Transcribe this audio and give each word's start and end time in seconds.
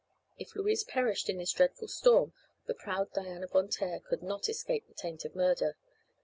If 0.39 0.55
Louise 0.55 0.83
perished 0.83 1.29
in 1.29 1.37
this 1.37 1.51
dreadful 1.51 1.87
storm 1.87 2.33
the 2.65 2.73
proud 2.73 3.13
Diana 3.13 3.45
Von 3.45 3.67
Taer 3.67 3.99
could 3.99 4.23
not 4.23 4.49
escape 4.49 4.87
the 4.87 4.95
taint 4.95 5.25
of 5.25 5.35
murder. 5.35 5.75